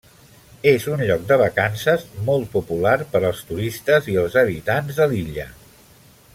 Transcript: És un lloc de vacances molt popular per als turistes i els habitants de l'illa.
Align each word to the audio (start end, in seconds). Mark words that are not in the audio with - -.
És 0.69 0.85
un 0.93 1.03
lloc 1.09 1.27
de 1.31 1.37
vacances 1.41 2.07
molt 2.29 2.49
popular 2.55 2.95
per 3.13 3.23
als 3.29 3.45
turistes 3.53 4.11
i 4.15 4.19
els 4.23 4.41
habitants 4.45 5.03
de 5.03 5.11
l'illa. 5.13 5.51